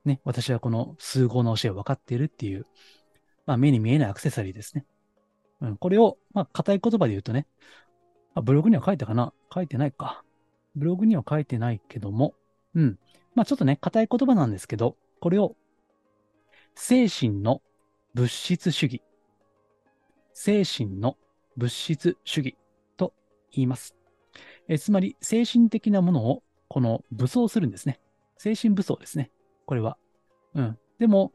[0.05, 0.21] ね。
[0.23, 2.65] 私はこの数合の教えを分かっているっていう、
[3.45, 4.85] まあ目に見えないアクセサリーですね。
[5.59, 5.75] うん。
[5.75, 7.47] これを、まあ硬い言葉で言うとね、
[8.35, 9.33] あ、ブログには書いたかな？
[9.53, 10.23] 書いてないか。
[10.75, 12.35] ブログには書いてないけども、
[12.75, 12.99] うん。
[13.33, 15.55] まあちょっとね、硬い言葉なんですけど、これを、
[16.75, 17.61] 精神の
[18.13, 19.01] 物質主義。
[20.33, 21.17] 精神の
[21.55, 22.57] 物質主義
[22.97, 23.13] と
[23.53, 23.95] 言います。
[24.67, 28.01] えつまり、精神的なものを、この武装するんですね。
[28.37, 29.31] 精神武装ですね。
[29.65, 29.97] これは。
[30.55, 30.77] うん。
[30.99, 31.31] でも、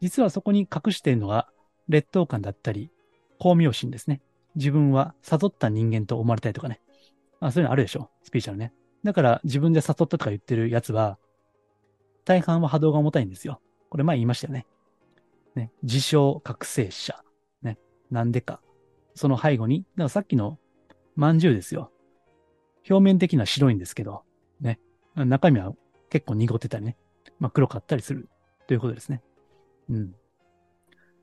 [0.00, 1.48] 実はそこに隠しているのが、
[1.88, 2.90] 劣等感だったり、
[3.38, 4.20] 巧妙心ですね。
[4.56, 6.80] 自分は悟った人間と思われたいとかね。
[7.40, 8.10] まあそういうのあるでしょ？
[8.22, 8.72] スピーチャルね。
[9.04, 11.18] だから自分で悟ったとか言ってるやつは、
[12.24, 13.60] 大半は波動が重たいんですよ。
[13.88, 14.66] これ前言いましたよね。
[15.54, 15.72] ね。
[15.82, 17.24] 自称覚醒者。
[17.62, 17.78] ね。
[18.10, 18.60] なんでか。
[19.14, 20.58] その背後に、だからさっきの
[21.16, 21.90] 饅頭ですよ。
[22.88, 24.22] 表面的には白いんですけど、
[24.60, 24.78] ね。
[25.16, 25.72] 中身は
[26.10, 26.96] 結構濁ってたりね。
[27.38, 28.28] まあ黒かったりする
[28.66, 29.22] ということですね。
[29.88, 30.14] うん。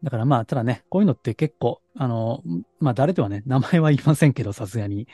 [0.03, 2.43] だからまあ、ただね、こういうのって結構、あの、
[2.79, 5.07] まあ誰とはね、名前は言いませんけど、さすがに。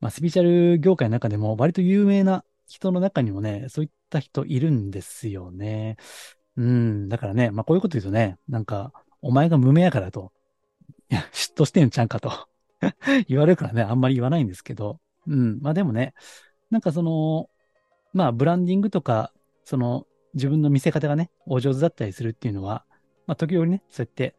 [0.00, 5.96] まあスピーチャル業界の中でも割と有名な人の中にもね、そういった人いるんですよね。
[6.56, 7.08] うん。
[7.08, 10.32] だからね、まあこういうこと言うとね、なんか、お前が無名やからと、
[11.10, 12.48] いや、嫉妬してんちゃんかと
[13.28, 14.98] 言われるからね、あんまり言わないんですけど。
[15.26, 15.60] うん。
[15.60, 16.14] まあでもね、
[16.70, 17.48] なんかその、
[18.12, 19.32] まあブランディングとか、
[19.64, 22.84] その、自分の見せ方がね、お上手だったりするっていうのは、
[23.26, 24.34] まあ、時折ね、そうやって、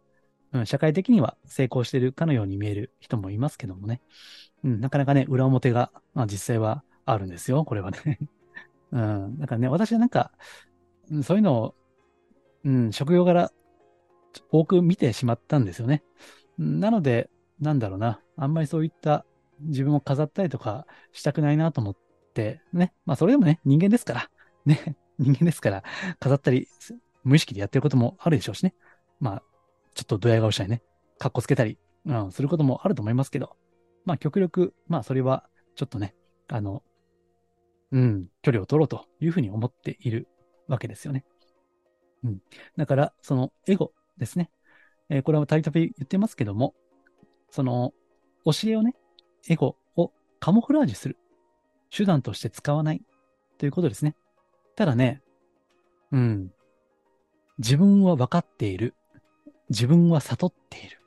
[0.53, 4.01] うん、社会的には成功してるかのように見える人もいますけどもね。
[4.63, 8.19] うん、なかなかね、裏表が、まあ、実際はあるんですよ、これはね。
[8.91, 10.31] うん、だからね、私はなんか、
[11.23, 11.75] そういうのを、
[12.63, 13.51] うん、職業柄、
[14.51, 16.03] 多く見てしまったんですよね。
[16.57, 19.25] なので、なんだろうな、あんまりそういった
[19.59, 21.97] 自分を飾ったりとかしたくないなと思っ
[22.33, 22.93] て、ね。
[23.05, 24.29] まあ、それでもね、人間ですから、
[24.65, 25.83] ね、人間ですから、
[26.19, 26.67] 飾ったり
[27.23, 28.73] 無意識でやってることもあるでしょうしね。
[29.19, 29.43] まあ、
[29.93, 30.81] ちょっとドヤ顔したりね、
[31.17, 33.55] カッコつけたり、うん、することもあると思いますけど、
[34.05, 36.15] まあ極力、まあそれはちょっとね、
[36.49, 36.83] あの、
[37.91, 40.27] うん、距離を取ろうというふうに思っている
[40.67, 41.23] わけですよね。
[42.23, 42.41] うん。
[42.75, 44.49] だから、そのエゴですね。
[45.09, 46.73] えー、これはたびたび言ってますけども、
[47.49, 47.93] その
[48.45, 48.95] 教えをね、
[49.47, 51.17] エゴをカモフラージュする
[51.95, 53.01] 手段として使わない
[53.57, 54.15] ということですね。
[54.75, 55.21] ただね、
[56.11, 56.51] うん、
[57.59, 58.95] 自分は分かっている。
[59.69, 60.99] 自分は悟っている。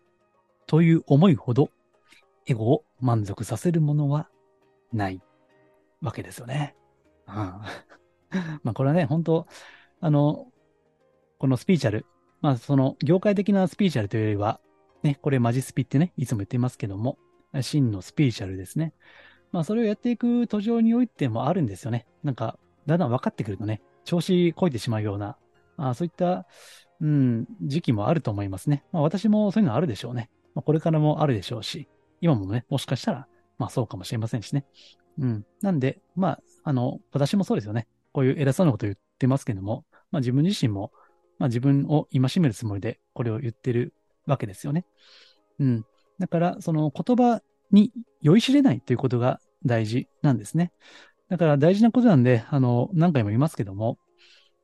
[0.67, 1.71] という思いほど、
[2.47, 4.29] エゴを満足させるものは
[4.93, 5.21] ない
[6.01, 6.75] わけですよね。
[7.29, 7.35] うん。
[8.63, 9.47] まあこれはね、本当
[10.01, 10.47] あの、
[11.39, 12.07] このスピーチャル、
[12.41, 14.61] まあ、その、業界的なスピーチャルというよりは、
[15.03, 17.19] ね、これマジスピってね、いつも言ってますけども、
[17.61, 18.93] 真のスピーチャルですね。
[19.53, 22.07] まあ、それをやっていく途上においてもあるんですよね。
[22.23, 25.37] なんか、だんだん分かってくるとね、調子こいてしまうような、
[25.77, 26.47] あそういった、
[27.01, 28.85] うん、時期もあると思いますね。
[28.93, 30.31] まあ、私もそういうのあるでしょうね。
[30.55, 31.89] まあ、これからもあるでしょうし、
[32.21, 34.65] 今もね、もしかしたら、まあそうかもしれませんしね。
[35.19, 35.47] うん。
[35.63, 37.87] なんで、まあ、あの、私もそうですよね。
[38.13, 40.93] こういう偉そうなこと言ってますけども、まあ自分自身も、
[41.39, 43.95] まあ自分を戒めるつもりでこれを言ってる
[44.27, 44.85] わけですよね。
[45.59, 45.85] うん。
[46.19, 50.73] だから、その言葉に酔いしれないということが大事なんですね。
[51.29, 53.99] だから大事なことなんで、あの、何回も言いますけども、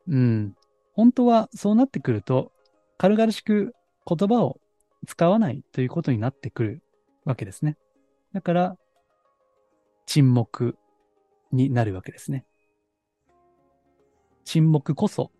[0.09, 0.55] うん。
[0.93, 2.53] 本当はそうなってくると、
[2.99, 3.75] 軽々しく
[4.07, 4.61] 言葉を
[5.07, 6.83] 使わないということになってくる
[7.25, 7.77] わけですね。
[8.33, 8.77] だから、
[10.07, 10.77] 沈黙
[11.51, 12.45] になるわけですね。
[14.45, 15.31] 沈黙こそ、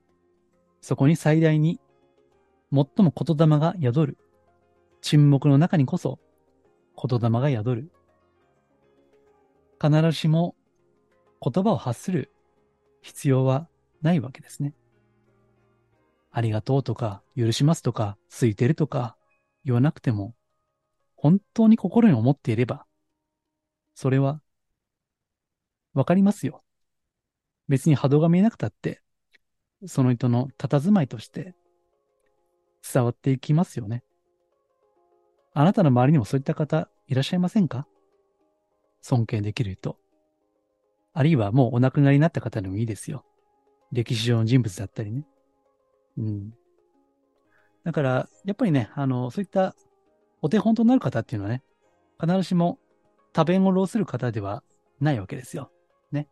[0.81, 1.81] そこに最大に
[2.73, 4.19] 最も言霊が宿る。
[5.01, 6.19] 沈黙の中にこそ
[6.97, 7.93] 言霊が宿る。
[9.81, 10.55] 必ずしも
[11.43, 12.31] 言葉を発する
[13.01, 13.69] 必要は
[14.01, 14.75] ないわけですね。
[16.33, 19.17] ありがとうとか、許しますとか、空いてるとか
[19.65, 20.35] 言わなくても、
[21.15, 22.87] 本当に心に思っていれば、
[23.95, 24.41] それは、
[25.93, 26.63] わかりますよ。
[27.69, 29.03] 別に波動が見えなくたって、
[29.87, 31.55] その人の佇まいとして
[32.93, 34.03] 伝わっていきますよね。
[35.55, 37.87] あなたの周りにもそういった方いらっしゃいませんか？
[39.03, 39.99] 尊敬できる人。
[41.13, 43.25] あるいはもうお亡くなりになった方でもいいですよ。
[43.91, 45.27] 歴史上の人物だったりね。
[46.19, 46.55] うん。
[47.85, 49.75] だから、やっぱりね、あの、そういった
[50.41, 51.63] お手本となる方っていうのはね、
[52.21, 52.79] 必ずしも
[53.33, 54.63] 多弁を浪する方では
[55.01, 55.71] ないわけですよ。
[56.13, 56.29] ね。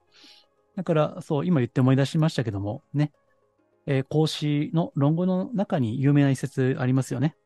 [0.76, 3.12] だから、そう、今言って思い出しましたけども、ね。
[3.86, 7.36] えー、孔子の論語の中に有名な一節ありますよね。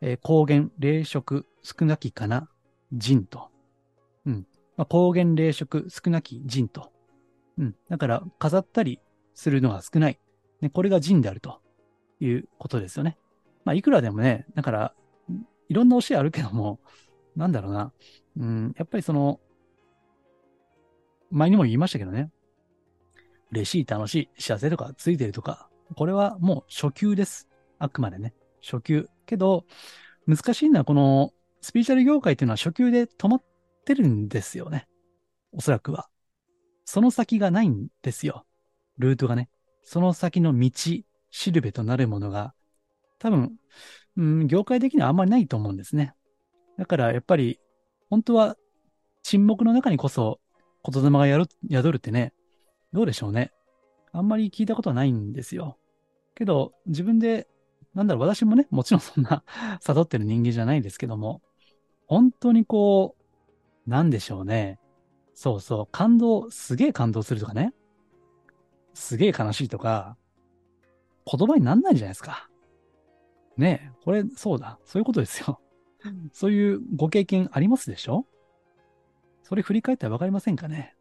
[0.00, 2.48] えー、高原、霊食、少なきかな、
[2.92, 3.48] 人と。
[4.26, 4.46] うん。
[4.76, 6.92] まあ、高原、霊食、少なき人と。
[7.58, 7.76] うん。
[7.88, 9.00] だから、飾ったり
[9.34, 10.18] するのが少ない。
[10.62, 11.60] ね、これが人であると
[12.20, 13.18] いうことですよね。
[13.64, 14.94] まあ、いくらでもね、だから、
[15.68, 16.80] いろんな教えあるけども、
[17.36, 17.92] なんだろうな。
[18.36, 19.40] うん、やっぱりその、
[21.30, 22.30] 前にも言いましたけどね。
[23.50, 27.48] 嬉しい、楽しい、幸せとか、ついてるとか、これはもう初級です。
[27.78, 28.34] あくまでね。
[28.62, 29.08] 初級。
[29.26, 29.64] けど、
[30.26, 33.44] 難しいのはこのスピーチャル業界っていうのは初級で止まっ
[33.84, 34.88] てるんですよね。
[35.52, 36.08] おそらくは。
[36.84, 38.44] その先がないんですよ。
[38.98, 39.48] ルートがね。
[39.82, 40.70] その先の道、
[41.30, 42.54] しるべとなるものが、
[43.18, 43.52] 多分、
[44.16, 46.14] うん、業界的にはあんまりないと思うんですね。
[46.78, 47.60] だからやっぱり、
[48.10, 48.56] 本当は
[49.22, 50.40] 沈黙の中にこそ
[50.84, 52.32] 言霊が宿るってね、
[52.92, 53.52] どうでしょうね。
[54.12, 55.78] あんまり聞いたことはないんですよ。
[56.34, 57.48] けど、自分で、
[57.94, 59.44] なんだろう、私もね、もちろんそんな
[59.80, 61.40] 悟ってる人間じゃないですけども、
[62.06, 63.16] 本当にこ
[63.86, 64.78] う、なんでしょうね。
[65.34, 67.72] そうそう、感動、すげえ感動するとかね。
[68.94, 70.16] すげえ悲しいとか、
[71.24, 72.48] 言葉になんないじゃないですか。
[73.56, 74.78] ねえ、これ、そうだ。
[74.84, 75.60] そういうことですよ。
[76.32, 78.26] そういうご経験ありますでしょ？
[79.44, 80.96] それ振り返ったらわかりませんかね？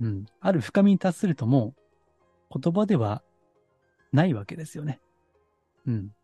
[0.00, 0.26] うん。
[0.40, 1.74] ある深みに達するとも
[2.54, 3.22] う言葉では
[4.12, 5.00] ないわけですよね。
[5.86, 6.14] うん。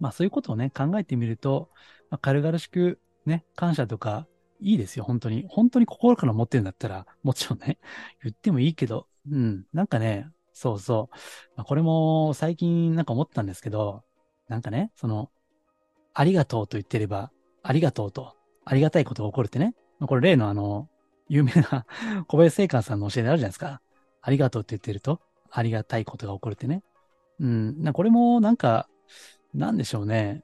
[0.00, 1.70] まあそういうことをね、考えてみると、
[2.10, 4.26] まあ、軽々しくね、感謝とか
[4.60, 5.44] いいですよ、本当に。
[5.48, 7.78] 本当に心から持ってるんだったら、もちろんね、
[8.22, 9.66] 言ってもいいけど、うん。
[9.72, 11.16] なんかね、そうそう。
[11.56, 14.02] まあ、これも最近なんか思ったんですけど、
[14.48, 15.30] なんかね、その、
[16.12, 17.30] ありがとうと言ってれば、
[17.62, 19.74] ありがとうと、ありがたいことが起こるってね。
[20.00, 20.88] これ例のあの、
[21.28, 21.86] 有名な
[22.28, 23.80] 小林聖寛さんの教えであるじゃないですか。
[24.20, 26.82] ありがとうって言ってると、ありがたいことが起こるってね。
[27.40, 28.88] うん、なこれもなんか、
[29.54, 30.42] なんでしょうね。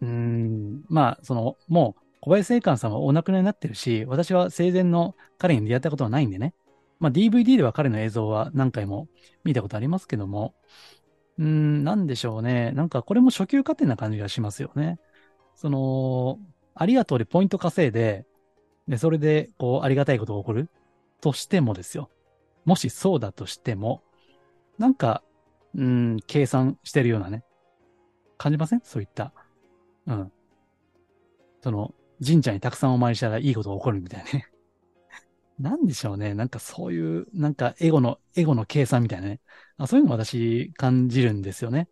[0.00, 6.54] うん、まあ、その、もう、小林聖寛さんはお亡くなりになってるし、私は生前の彼に出会ったことはないんでね。
[7.04, 9.08] まあ、DVD では彼の映像は何回も
[9.44, 10.54] 見たことありますけども、
[11.38, 12.72] うん、なんでしょうね。
[12.72, 14.98] なんかこれも初級過程な感じがしますよね。
[15.54, 16.38] その、
[16.74, 18.24] ありがとうでポイント稼いで、
[18.88, 20.70] で、それで、こう、ありがたいことが起こる
[21.20, 22.08] としてもですよ。
[22.64, 24.02] もしそうだとしても、
[24.78, 25.22] なんか、
[25.74, 27.44] うん、計算してるようなね、
[28.38, 28.80] 感じません？
[28.82, 29.32] そういった。
[30.06, 30.32] うん。
[31.62, 34.48] その、神社にたくさんお参りしたらいいことが起こるみたいなね。
[35.58, 36.34] なんでしょうね。
[36.34, 39.40] なんかそういう、なんかエゴの、エゴの計算みたいなね。
[39.76, 41.88] あそういうの私感じるんですよね。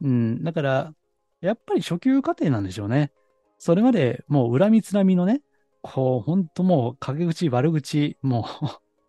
[0.00, 0.42] うん。
[0.42, 0.94] だから、
[1.40, 3.12] やっぱり初級過程なんでしょうね。
[3.58, 5.42] それまでもう恨みつらみのね、
[5.82, 8.66] こう、ほんともう陰口、悪口、もう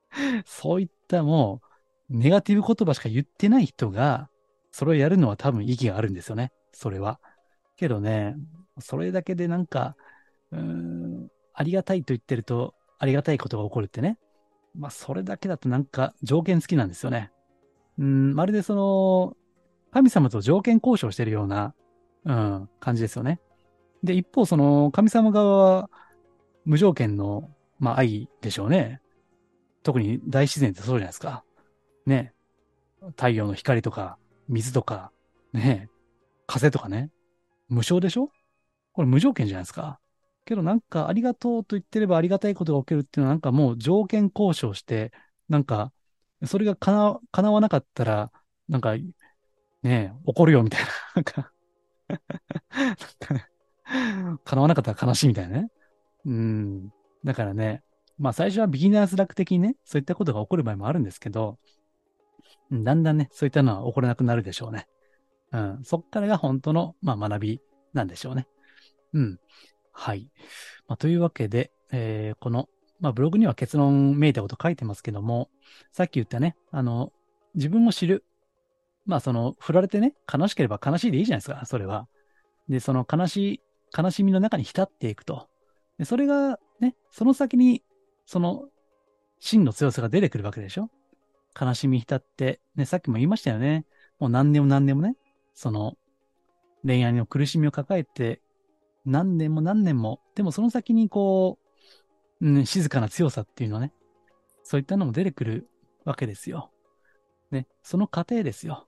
[0.46, 1.62] そういったも
[2.10, 4.30] う、ネガティブ言葉しか言ってない人が、
[4.72, 6.52] それをやるのは多分意義があるんですよね。
[6.74, 7.20] それは。
[7.76, 8.36] けどね、
[8.80, 9.96] それだけでなんか、
[10.52, 14.18] うん、ありがたいと言ってると、ありがたいことが起こるってね。
[14.74, 17.34] まあ、それだけだとなんか条件付きなんですよね。
[18.00, 19.36] うん、まるでその、
[19.92, 21.76] 神様と条件交渉してるような、
[22.24, 23.42] うん、感じですよね。
[24.04, 25.90] で、一方、その、神様側は、
[26.64, 29.02] 無条件の、まあ、愛でしょうね。
[29.84, 31.44] 特に大自然ってそうじゃないですか。
[32.06, 32.34] ね。
[33.18, 35.12] 太陽の光とか、水とか、
[35.52, 35.90] ね。
[36.48, 37.12] 風とかね。
[37.68, 38.30] 無償でしょ？
[38.94, 40.00] これ無条件じゃないですか。
[40.46, 45.12] けどなんかありがとうと言ってればありがたいことが起きるっていうのはなんかもう条件交渉して、
[45.50, 45.92] なんか、
[46.46, 48.32] それが叶わなかったら、
[48.68, 49.14] なんか、ね
[49.84, 50.88] え怒るよみたいな。
[51.16, 51.54] なんか
[54.46, 55.70] 叶わなかったら悲しいみたいなね。
[56.26, 56.94] うん。
[57.24, 57.84] だからね、
[58.18, 61.58] まあ最初はビギナーズラック的にね、そういったことが起こる場合もあるんですけど、
[62.72, 64.88] だんだんね、そういったのは起こらなくなるでしょうね。
[65.52, 65.84] うん。
[65.84, 67.62] そっからが本当の、まあ、学び
[67.94, 68.48] なんでしょうね。
[69.14, 69.40] うん。
[69.94, 70.30] はい。
[70.88, 72.68] まあ、というわけで、えー、この、
[73.00, 75.50] まあ、ブログには結論めいたこと書いてますけども、
[75.92, 77.14] さっき言ったね、あの、
[77.56, 78.26] 自分を知る。
[79.06, 82.08] まあ、その、振られてね、悲しければ悲しいでいいじゃないですか、それは。
[82.68, 83.62] で、その悲しい、
[83.96, 85.48] 悲しみの中に浸っていくと。
[86.00, 87.84] で、それがね、その先に、
[88.26, 88.66] その、
[89.40, 90.90] 真の強さが出てくるわけでしょ
[91.60, 93.86] 悲しみ浸って、ね、さっきも言いましたよね。
[94.20, 95.16] もう何年も何年もね、
[95.54, 95.98] その、
[96.86, 98.42] 恋愛の苦しみを抱えて、
[99.06, 101.60] 何年も何年も、でもその先にこ
[102.42, 103.94] う、うん、静かな強さっていうのね、
[104.64, 105.70] そういったのも出てくる
[106.06, 106.72] わけですよ。
[107.52, 108.88] ね、その過程ですよ。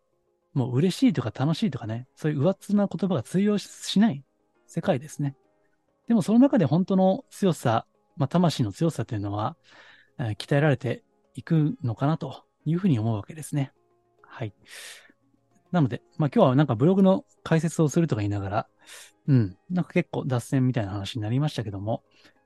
[0.53, 4.23] もう嬉しいとか楽しいとかね、そういう上っな言葉が通用しない
[4.67, 5.35] 世界ですね。
[6.07, 9.57] でもその中で本当の強さ、まあ、魂の強さというのは、
[10.19, 13.73] えー、鍛えられていくのかなというふうに思うわけですね。
[14.21, 14.53] はい。
[15.71, 18.67] なので、まあ今日はなんかブログの解説をするとか言いながら、
[19.27, 22.03] うん、なんか結構脱線みたいな話になりましたけども、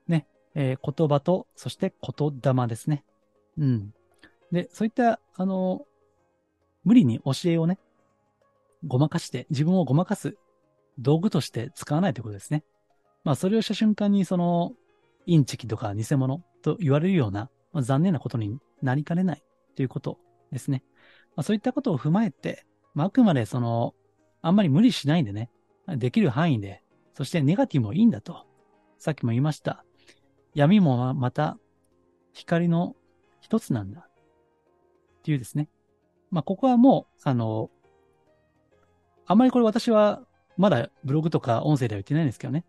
[0.08, 3.04] ね、えー、言葉と、そして言霊ですね。
[3.58, 3.94] うん。
[4.52, 5.86] で、そういった、あの、
[6.84, 7.78] 無理に教えをね、
[8.86, 10.36] ごまかして、自分をごまかす
[10.98, 12.64] 道具として使わないということですね。
[13.24, 14.72] まあ、それをした瞬間に、その、
[15.26, 19.42] インチキとか偽物と言われるような、まあ、残念なことになりかねない
[19.76, 20.18] ということ
[20.50, 20.82] ですね。
[21.36, 23.94] まあ、そういったことを踏まえて、まあ、あくまでその、
[24.42, 25.50] あんまり無理しないんでね、
[25.96, 26.82] できる範囲で、
[27.14, 28.46] そしてネガティブもいいんだと。
[28.98, 29.84] さっきも言いました。
[30.54, 31.58] 闇もまた
[32.32, 32.96] 光の
[33.40, 34.00] 一つなんだ。
[34.00, 35.68] っていうですね。
[36.30, 37.70] まあ、ここはもう、あの、
[39.26, 40.22] あんまりこれ私は
[40.56, 42.64] まだブログとか音声では言ってないんですけどね。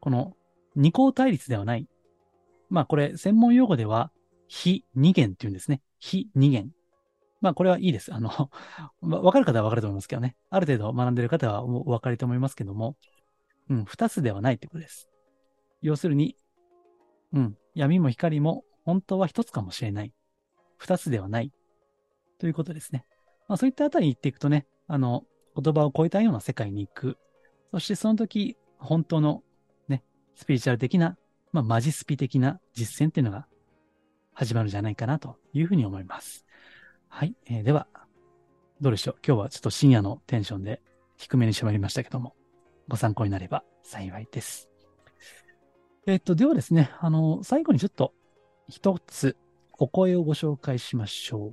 [0.00, 0.36] この
[0.76, 1.88] 二項対立ではない。
[2.68, 4.10] まあこれ専門用語では
[4.48, 5.80] 非二元って言うんですね。
[5.98, 6.72] 非二元。
[7.40, 8.12] まあこれはいいです。
[8.12, 8.30] あの、
[9.00, 10.36] わかる方はわかると思いますけどね。
[10.50, 12.96] ある程度学んでる方はお分かりと思いますけども、
[13.68, 15.08] うん、二つではないってことです。
[15.82, 16.36] 要するに、
[17.32, 20.12] うん、闇も光も本当は一つかもしれない。
[20.76, 21.52] 二つではない。
[22.38, 23.04] ということですね。
[23.46, 25.24] まあそういったあたりに行っていくとね、あの、
[25.60, 27.18] 言葉を超えたような世界に行く。
[27.72, 29.42] そしてその時、本当の
[29.88, 30.02] ね、
[30.34, 31.16] スピリチュアル的な、
[31.52, 33.46] まあマジスピ的な実践っていうのが
[34.32, 36.46] 始まるんじゃないかなというふうに思います。
[37.08, 37.34] はい。
[37.46, 37.86] えー、では、
[38.80, 39.16] どうでしょう？
[39.26, 40.80] 今日はちょっと深夜のテンションで
[41.16, 42.34] 低めに絞りましたけども、
[42.86, 44.68] ご参考になれば幸いです。
[46.06, 48.14] えっと、ではですね、あの、最後にちょっと
[48.68, 49.36] 一つ
[49.78, 51.52] お声をご紹介しましょう。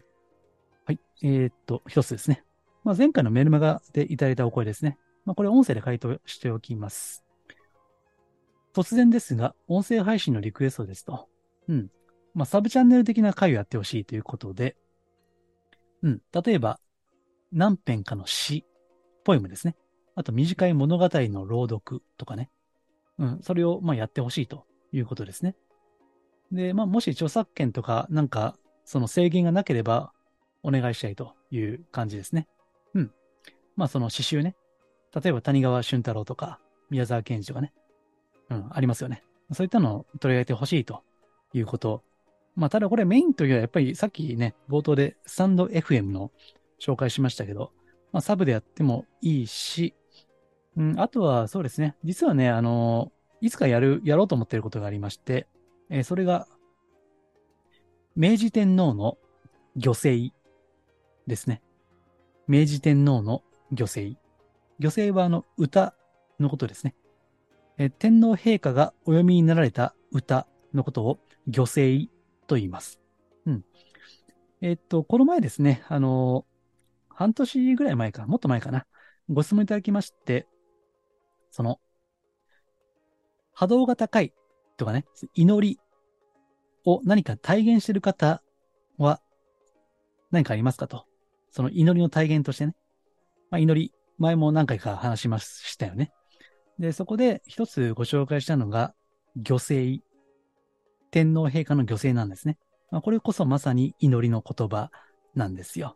[0.85, 0.99] はい。
[1.23, 2.43] え、っと、一つですね。
[2.83, 4.97] まあ、前回のメルマガでいただいたお声ですね。
[5.25, 7.23] まあ、これ音声で回答しておきます。
[8.73, 11.27] 突然ですが、音声配信のリクエストですと。
[11.67, 11.89] うん。
[12.33, 14.75] まあ、サブチャンネル的な回をやってほしいということで、
[16.03, 16.21] うん。
[16.31, 16.79] 例えば、
[17.51, 18.65] 何編かの詩、
[19.23, 19.75] ポエムですね。
[20.15, 22.49] あと短い物語の朗読とかね。
[23.17, 23.39] うん。
[23.41, 25.55] それを、まあ、やってほしいということですね。
[26.51, 30.11] で、まあ、もし著作権とか、なんか、その制限がなければ、
[30.63, 32.47] お願いしたいという感じですね。
[32.93, 33.11] うん。
[33.75, 34.55] まあ、その詩集ね。
[35.13, 37.73] 例えば、谷川俊太郎とか、宮沢賢治とかね。
[38.49, 39.23] うん、ありますよね。
[39.53, 41.03] そういったのを取り上げてほしいと
[41.53, 42.03] いうこと
[42.55, 46.31] まあ、ただこれメインというのはやっぱりさっきね、冒頭でスタンド FM の
[46.79, 47.71] 紹介しましたけど、
[48.11, 49.93] まあ、サブでやってもいいし、
[50.77, 55.47] うん、あとはそうですね、実はね、あの、いつかやる、やろうと思っていることがありまして、
[55.89, 56.47] えー、それが、
[58.15, 59.17] 明治天皇の
[59.77, 60.33] 御政
[61.27, 61.61] ですね。
[62.47, 63.43] 明治天皇の
[63.73, 64.17] 御政。
[64.79, 65.93] 御政はあの歌
[66.39, 66.95] のことですね。
[67.77, 72.09] え、天皇陛下がお読みになられた歌のことを御政
[72.47, 72.99] と言います。
[73.45, 73.65] うん。
[74.61, 76.45] えっと、この前ですね、あの、
[77.09, 78.85] 半年ぐらい前か、もっと前かな。
[79.29, 80.47] ご質問いただきまして、
[81.51, 81.79] その、
[83.53, 84.33] 波動が高い
[84.77, 85.79] とかね、祈り
[86.83, 88.41] を何か体現してる方
[88.97, 89.21] は
[90.31, 91.05] 何かありますかと。
[91.51, 92.75] その祈りの体現としてね。
[93.49, 96.11] まあ、祈り、前も何回か話しましたよね。
[96.79, 98.93] で、そこで一つご紹介したのが、
[99.37, 99.99] 御聖。
[101.15, 102.57] 天皇陛下の御聖なんですね。
[102.91, 104.91] まあ、これこそまさに祈りの言葉
[105.33, 105.95] なんですよ。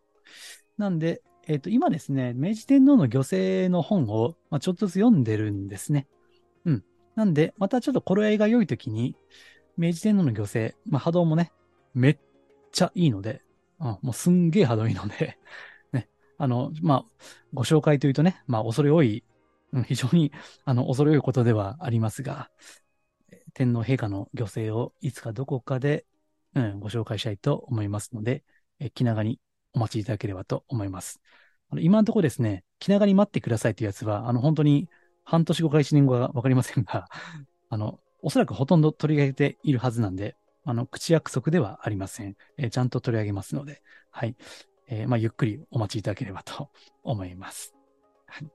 [0.78, 6.08] なんで、えっ、と、今ですね、明治天皇の御聖の本を、まあ、ちょっとずつ読んでるんですね。
[6.64, 6.86] うん。
[7.16, 9.18] なんで、またちょっと頃合いが良い時に、
[9.76, 11.52] 明治天皇の御聖、まあ、波動もね、
[11.94, 12.18] めっ
[12.72, 13.42] ちゃいいので、
[13.82, 15.38] うん、もうすんげえ波動いいので、
[15.92, 16.08] ね、
[16.38, 17.06] あの、まあ、
[17.54, 19.26] ご紹介というとね、まあ、恐れ多い、
[19.74, 20.32] うん、非常に、
[20.64, 22.50] あの、恐れ多いことではありますが、
[23.54, 26.06] 天皇陛下の御聖をいつかどこかで、
[26.56, 28.44] うん、ご紹介したいと思いますので、
[28.80, 29.40] え気長に
[29.74, 31.22] お待ちいただければと思います。
[31.70, 34.90] あの今のところですね、気長に待ってくださいというやつは、あの、本当に
[35.24, 37.08] 半年後か1年後はわかりませんが、
[37.70, 40.36] あの、おそらくほとんど取り上げているはずなんで、
[40.66, 42.36] あの、口約束ではありません。
[42.58, 44.36] えーちゃんと取り上げますので、はい。
[44.88, 46.72] えーまあ、ゆっくりお待ちいただければと
[47.04, 47.76] 思います。
[48.26, 48.48] はい。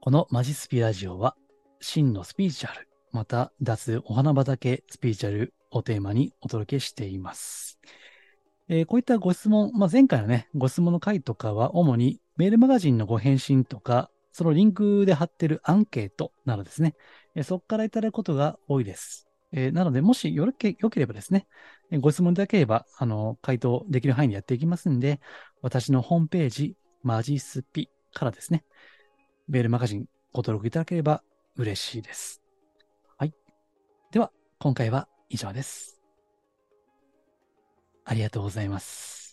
[0.00, 1.36] このマジスピラジオは、
[1.80, 7.78] 真のスピーチュアル、また脱お花畑スピーチュアルをテーマにお届けしています。
[8.68, 16.96] えーこういったご質問、まあ、前回のね、ご質問の回とかは、主にメールマガジンのご返信とか、そのリンクで貼ってるアンケートなどですね、
[17.36, 19.28] えーそこからいただくことが多いです。
[19.52, 21.46] えーなので、もしよろけよければですね、
[21.92, 25.20] えご質問いただければ、あの、回答できる範囲でやっていきますんで、
[25.62, 28.64] 私のホームページ、マジスピからですね、
[29.46, 31.22] メールマガジンご登録いただければ
[31.56, 32.43] 嬉しいです。
[34.64, 36.00] 今回は以上です。
[38.06, 39.23] ありがとうございます。